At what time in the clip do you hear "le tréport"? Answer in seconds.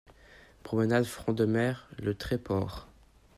2.01-2.87